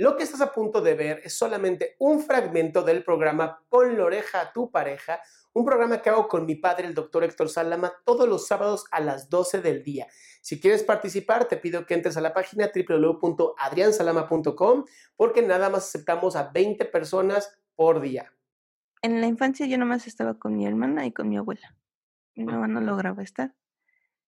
Lo 0.00 0.16
que 0.16 0.22
estás 0.22 0.40
a 0.40 0.50
punto 0.50 0.80
de 0.80 0.94
ver 0.94 1.20
es 1.24 1.34
solamente 1.34 1.96
un 1.98 2.22
fragmento 2.22 2.82
del 2.82 3.04
programa 3.04 3.62
Pon 3.68 3.98
la 3.98 4.06
oreja 4.06 4.40
a 4.40 4.50
tu 4.50 4.70
pareja, 4.70 5.20
un 5.52 5.66
programa 5.66 6.00
que 6.00 6.08
hago 6.08 6.26
con 6.26 6.46
mi 6.46 6.54
padre, 6.54 6.86
el 6.86 6.94
doctor 6.94 7.22
Héctor 7.22 7.50
Salama, 7.50 7.92
todos 8.06 8.26
los 8.26 8.46
sábados 8.46 8.86
a 8.92 9.00
las 9.00 9.28
12 9.28 9.60
del 9.60 9.82
día. 9.82 10.06
Si 10.40 10.58
quieres 10.58 10.84
participar, 10.84 11.48
te 11.48 11.58
pido 11.58 11.84
que 11.84 11.92
entres 11.92 12.16
a 12.16 12.22
la 12.22 12.32
página 12.32 12.70
www.adriansalama.com 12.74 14.86
porque 15.16 15.42
nada 15.42 15.68
más 15.68 15.88
aceptamos 15.88 16.34
a 16.34 16.50
20 16.50 16.82
personas 16.86 17.60
por 17.76 18.00
día. 18.00 18.32
En 19.02 19.20
la 19.20 19.26
infancia 19.26 19.66
yo 19.66 19.76
nomás 19.76 20.06
estaba 20.06 20.38
con 20.38 20.56
mi 20.56 20.66
hermana 20.66 21.04
y 21.04 21.12
con 21.12 21.28
mi 21.28 21.36
abuela. 21.36 21.76
Mi 22.34 22.46
mamá 22.46 22.68
no 22.68 22.80
lograba 22.80 23.22
estar. 23.22 23.54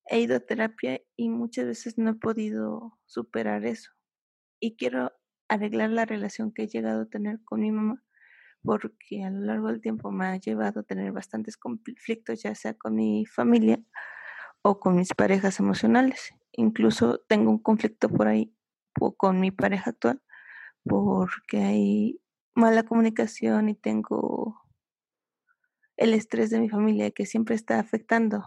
He 0.04 0.20
ido 0.20 0.36
a 0.36 0.40
terapia 0.40 1.00
y 1.16 1.30
muchas 1.30 1.64
veces 1.64 1.96
no 1.96 2.10
he 2.10 2.14
podido 2.14 2.98
superar 3.06 3.64
eso. 3.64 3.90
Y 4.60 4.76
quiero 4.76 5.12
arreglar 5.54 5.90
la 5.90 6.04
relación 6.04 6.52
que 6.52 6.64
he 6.64 6.66
llegado 6.68 7.02
a 7.02 7.06
tener 7.06 7.40
con 7.44 7.60
mi 7.60 7.70
mamá, 7.70 8.02
porque 8.62 9.24
a 9.24 9.30
lo 9.30 9.40
largo 9.40 9.68
del 9.68 9.80
tiempo 9.80 10.10
me 10.10 10.26
ha 10.26 10.36
llevado 10.36 10.80
a 10.80 10.84
tener 10.84 11.12
bastantes 11.12 11.56
conflictos, 11.56 12.42
ya 12.42 12.54
sea 12.54 12.74
con 12.74 12.94
mi 12.94 13.26
familia 13.26 13.80
o 14.62 14.80
con 14.80 14.96
mis 14.96 15.12
parejas 15.14 15.60
emocionales. 15.60 16.34
Incluso 16.52 17.18
tengo 17.28 17.50
un 17.50 17.58
conflicto 17.58 18.08
por 18.08 18.28
ahí 18.28 18.54
con 19.16 19.40
mi 19.40 19.50
pareja 19.50 19.90
actual, 19.90 20.22
porque 20.84 21.58
hay 21.58 22.20
mala 22.54 22.82
comunicación 22.82 23.68
y 23.68 23.74
tengo 23.74 24.60
el 25.96 26.14
estrés 26.14 26.50
de 26.50 26.60
mi 26.60 26.68
familia 26.68 27.10
que 27.10 27.26
siempre 27.26 27.54
está 27.54 27.78
afectando. 27.78 28.44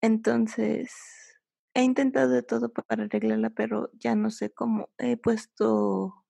Entonces, 0.00 0.92
He 1.76 1.82
intentado 1.82 2.30
de 2.30 2.42
todo 2.42 2.70
para 2.72 3.04
arreglarla, 3.04 3.50
pero 3.50 3.90
ya 3.92 4.14
no 4.14 4.30
sé 4.30 4.50
cómo. 4.50 4.88
He 4.96 5.18
puesto 5.18 6.24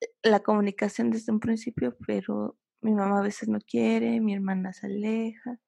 eh, 0.00 0.06
la 0.22 0.40
comunicación 0.40 1.10
desde 1.10 1.32
un 1.32 1.38
principio, 1.38 1.94
pero 2.06 2.56
mi 2.80 2.94
mamá 2.94 3.18
a 3.18 3.22
veces 3.22 3.50
no 3.50 3.58
quiere, 3.60 4.22
mi 4.22 4.32
hermana 4.32 4.72
se 4.72 4.86
aleja. 4.86 5.60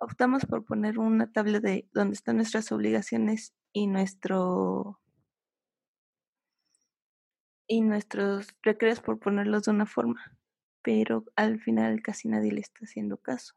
Optamos 0.00 0.44
por 0.44 0.64
poner 0.64 0.98
una 0.98 1.30
tabla 1.30 1.60
de 1.60 1.88
donde 1.92 2.14
están 2.14 2.38
nuestras 2.38 2.72
obligaciones 2.72 3.54
y 3.72 3.86
nuestro 3.86 5.00
y 7.68 7.82
nuestros 7.82 8.56
recreos 8.62 9.00
por 9.00 9.20
ponerlos 9.20 9.62
de 9.62 9.70
una 9.70 9.86
forma, 9.86 10.36
pero 10.82 11.26
al 11.36 11.60
final 11.60 12.02
casi 12.02 12.26
nadie 12.26 12.50
le 12.50 12.60
está 12.60 12.80
haciendo 12.86 13.18
caso. 13.18 13.54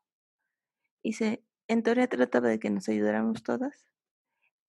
Y 1.02 1.14
se, 1.14 1.44
en 1.68 1.82
teoría 1.82 2.08
trataba 2.08 2.50
de 2.50 2.60
que 2.60 2.70
nos 2.70 2.88
ayudáramos 2.88 3.42
todas, 3.42 3.91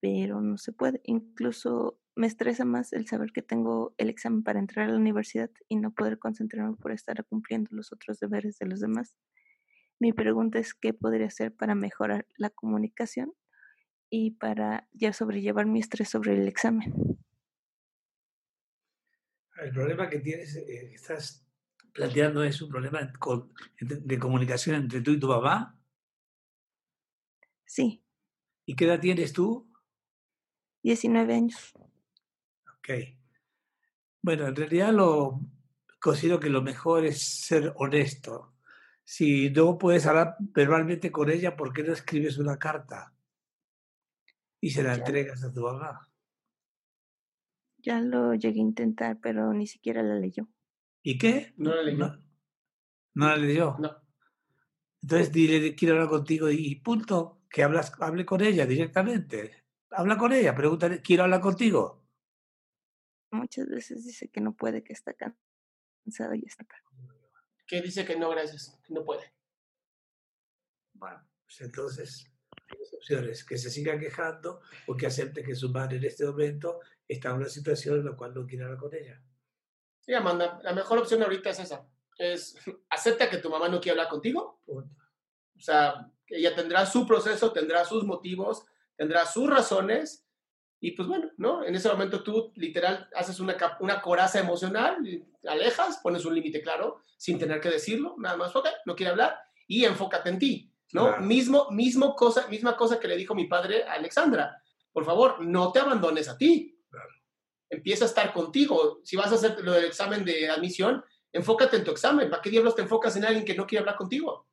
pero 0.02 0.40
no 0.40 0.58
se 0.58 0.72
puede. 0.72 1.00
Incluso 1.04 2.00
me 2.16 2.26
estresa 2.26 2.64
más 2.64 2.92
el 2.92 3.06
saber 3.06 3.32
que 3.32 3.40
tengo 3.40 3.94
el 3.98 4.10
examen 4.10 4.42
para 4.42 4.58
entrar 4.58 4.88
a 4.88 4.90
la 4.90 4.98
universidad 4.98 5.48
y 5.68 5.76
no 5.76 5.94
poder 5.94 6.18
concentrarme 6.18 6.76
por 6.76 6.90
estar 6.90 7.24
cumpliendo 7.24 7.70
los 7.72 7.92
otros 7.92 8.18
deberes 8.18 8.58
de 8.58 8.66
los 8.66 8.80
demás. 8.80 9.16
Mi 10.00 10.12
pregunta 10.12 10.58
es 10.58 10.74
qué 10.74 10.92
podría 10.92 11.28
hacer 11.28 11.54
para 11.54 11.76
mejorar 11.76 12.26
la 12.36 12.50
comunicación 12.50 13.32
y 14.10 14.32
para 14.32 14.88
ya 14.90 15.12
sobrellevar 15.12 15.66
mi 15.66 15.78
estrés 15.78 16.08
sobre 16.08 16.34
el 16.34 16.48
examen. 16.48 16.92
El 19.62 19.70
problema 19.70 20.10
que 20.10 20.18
tienes, 20.18 20.56
eh, 20.56 20.66
que 20.66 20.96
estás 20.96 21.46
planteando 21.92 22.42
es 22.42 22.60
un 22.60 22.70
problema 22.70 23.12
de 23.80 24.18
comunicación 24.18 24.74
entre 24.74 25.00
tú 25.00 25.12
y 25.12 25.20
tu 25.20 25.28
papá. 25.28 25.78
Sí. 27.64 28.04
¿Y 28.66 28.74
qué 28.74 28.86
edad 28.86 28.98
tienes 28.98 29.32
tú? 29.32 29.71
19 30.82 31.34
años. 31.34 31.72
Ok. 32.78 32.90
Bueno, 34.20 34.46
en 34.48 34.56
realidad 34.56 34.92
lo 34.92 35.40
considero 36.00 36.40
que 36.40 36.50
lo 36.50 36.62
mejor 36.62 37.04
es 37.04 37.22
ser 37.22 37.72
honesto. 37.76 38.54
Si 39.04 39.50
no 39.50 39.78
puedes 39.78 40.06
hablar 40.06 40.36
verbalmente 40.38 41.10
con 41.10 41.30
ella, 41.30 41.56
¿por 41.56 41.72
qué 41.72 41.82
no 41.82 41.92
escribes 41.92 42.38
una 42.38 42.58
carta 42.58 43.12
y 44.60 44.70
se 44.70 44.82
la 44.82 44.94
entregas 44.94 45.42
a 45.42 45.52
tu 45.52 45.62
mamá? 45.62 46.08
Ya 47.78 48.00
lo 48.00 48.34
llegué 48.34 48.60
a 48.60 48.62
intentar, 48.62 49.18
pero 49.20 49.52
ni 49.52 49.66
siquiera 49.66 50.02
la 50.02 50.14
leyó. 50.14 50.48
¿Y 51.02 51.18
qué? 51.18 51.52
No 51.56 51.74
la 51.74 51.82
leyó. 51.82 51.98
No, 51.98 52.22
no 53.14 53.26
la 53.28 53.36
leyó. 53.36 53.76
No. 53.80 53.90
Entonces 55.02 55.32
dile, 55.32 55.74
quiero 55.74 55.94
hablar 55.94 56.08
contigo 56.08 56.48
y 56.48 56.76
punto, 56.76 57.42
que 57.50 57.64
hablas, 57.64 57.92
hable 58.00 58.24
con 58.24 58.40
ella 58.40 58.66
directamente 58.66 59.61
habla 59.92 60.16
con 60.16 60.32
ella, 60.32 60.54
pregúntale, 60.54 61.00
quiero 61.02 61.24
hablar 61.24 61.40
contigo. 61.40 62.02
Muchas 63.30 63.68
veces 63.68 64.04
dice 64.04 64.28
que 64.28 64.40
no 64.40 64.54
puede, 64.54 64.84
que 64.84 64.92
está 64.92 65.14
cansado 65.14 66.34
y 66.34 66.44
está 66.46 66.66
¿Qué 67.66 67.80
dice 67.80 68.04
que 68.04 68.16
no, 68.16 68.28
gracias, 68.30 68.78
que 68.84 68.92
no 68.92 69.04
puede. 69.04 69.32
Bueno, 70.92 71.26
pues 71.44 71.60
entonces, 71.62 72.30
dos 72.68 72.92
opciones, 72.94 73.44
que 73.44 73.56
se 73.56 73.70
siga 73.70 73.98
quejando 73.98 74.60
o 74.86 74.96
que 74.96 75.06
acepte 75.06 75.42
que 75.42 75.54
su 75.54 75.70
madre 75.70 75.96
en 75.96 76.04
este 76.04 76.26
momento 76.26 76.80
está 77.08 77.30
en 77.30 77.36
una 77.36 77.48
situación 77.48 78.00
en 78.00 78.04
la 78.04 78.16
cual 78.16 78.34
no 78.34 78.46
quiere 78.46 78.64
hablar 78.64 78.78
con 78.78 78.94
ella. 78.94 79.22
Sí, 80.00 80.12
Amanda, 80.12 80.60
la 80.62 80.74
mejor 80.74 80.98
opción 80.98 81.22
ahorita 81.22 81.50
es 81.50 81.60
esa. 81.60 81.86
Es, 82.18 82.56
acepta 82.90 83.30
que 83.30 83.38
tu 83.38 83.48
mamá 83.48 83.68
no 83.68 83.80
quiere 83.80 83.92
hablar 83.92 84.08
contigo. 84.08 84.60
O 84.66 84.84
sea, 85.60 86.10
ella 86.26 86.54
tendrá 86.54 86.84
su 86.84 87.06
proceso, 87.06 87.52
tendrá 87.52 87.84
sus 87.84 88.04
motivos, 88.04 88.66
tendrá 89.02 89.26
sus 89.26 89.50
razones 89.50 90.24
y 90.78 90.92
pues 90.92 91.08
bueno, 91.08 91.28
¿no? 91.36 91.64
En 91.64 91.74
ese 91.74 91.88
momento 91.88 92.22
tú 92.22 92.52
literal 92.54 93.08
haces 93.16 93.40
una, 93.40 93.56
una 93.80 94.00
coraza 94.00 94.38
emocional, 94.38 94.96
alejas, 95.44 95.98
pones 96.00 96.24
un 96.24 96.36
límite 96.36 96.62
claro, 96.62 97.02
sin 97.16 97.36
tener 97.36 97.60
que 97.60 97.68
decirlo, 97.68 98.14
nada 98.18 98.36
más, 98.36 98.54
ok, 98.54 98.68
no 98.86 98.94
quiere 98.94 99.10
hablar 99.10 99.36
y 99.66 99.84
enfócate 99.84 100.30
en 100.30 100.38
ti, 100.38 100.72
¿no? 100.92 101.18
Mismo, 101.18 101.68
mismo 101.72 102.14
cosa, 102.14 102.46
misma 102.46 102.76
cosa 102.76 103.00
que 103.00 103.08
le 103.08 103.16
dijo 103.16 103.34
mi 103.34 103.48
padre 103.48 103.82
a 103.82 103.94
Alexandra, 103.94 104.62
por 104.92 105.04
favor, 105.04 105.44
no 105.44 105.72
te 105.72 105.80
abandones 105.80 106.28
a 106.28 106.38
ti. 106.38 106.78
Empieza 107.70 108.04
a 108.04 108.08
estar 108.08 108.32
contigo. 108.32 109.00
Si 109.02 109.16
vas 109.16 109.32
a 109.32 109.34
hacer 109.34 109.64
lo 109.64 109.72
del 109.72 109.86
examen 109.86 110.24
de 110.24 110.48
admisión, 110.48 111.04
enfócate 111.32 111.76
en 111.76 111.82
tu 111.82 111.90
examen. 111.90 112.30
¿Para 112.30 112.40
qué 112.40 112.50
diablos 112.50 112.76
te 112.76 112.82
enfocas 112.82 113.16
en 113.16 113.24
alguien 113.24 113.44
que 113.44 113.56
no 113.56 113.66
quiere 113.66 113.80
hablar 113.80 113.96
contigo? 113.96 114.46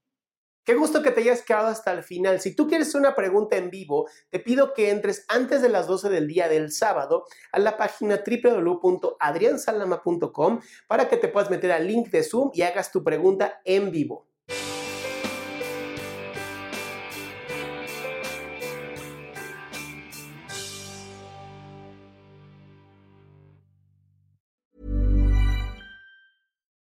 Qué 0.69 0.75
gusto 0.75 1.01
que 1.01 1.10
te 1.10 1.21
hayas 1.21 1.42
quedado 1.42 1.66
hasta 1.66 1.92
el 1.92 2.04
final. 2.04 2.39
Si 2.39 2.54
tú 2.54 2.68
quieres 2.68 2.94
una 2.94 3.16
pregunta 3.16 3.56
en 3.56 3.71
vivo, 3.71 4.07
te 4.30 4.38
pido 4.38 4.75
que 4.75 4.92
entres 4.92 5.25
antes 5.27 5.63
de 5.63 5.69
las 5.69 5.88
12 5.88 6.10
del 6.10 6.27
día 6.27 6.48
del 6.48 6.71
sábado 6.71 7.25
a 7.51 7.57
la 7.57 7.75
página 7.75 8.21
www.adriansalama.com 8.24 10.60
para 10.86 11.10
que 11.10 11.18
te 11.18 11.27
puedas 11.27 11.50
meter 11.50 11.71
al 11.71 11.88
link 11.88 12.10
de 12.10 12.21
Zoom 12.21 12.51
y 12.54 12.62
hagas 12.62 12.92
tu 12.92 13.04
pregunta 13.04 13.62
en 13.66 13.89
vivo. 13.89 14.28